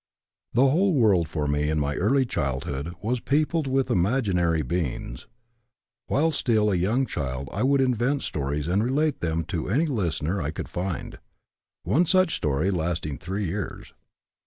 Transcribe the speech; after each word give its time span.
"The 0.53 0.67
whole 0.67 0.95
world 0.95 1.29
for 1.29 1.45
me 1.47 1.69
in 1.69 1.77
my 1.79 1.93
early 1.95 2.25
childhood 2.25 2.95
was 3.03 3.19
peopled 3.19 3.67
with 3.67 3.91
imaginary 3.91 4.63
beings. 4.63 5.27
While 6.07 6.31
still 6.31 6.71
a 6.71 6.75
young 6.75 7.05
child 7.05 7.49
I 7.51 7.61
would 7.61 7.81
invent 7.81 8.23
stories 8.23 8.67
and 8.67 8.83
relate 8.83 9.19
them 9.19 9.43
to 9.53 9.69
any 9.69 9.85
listener 9.85 10.41
I 10.41 10.49
could 10.49 10.69
find, 10.69 11.19
one 11.83 12.07
such 12.07 12.35
story 12.35 12.71
lasting 12.71 13.19
three 13.19 13.45
years. 13.45 13.93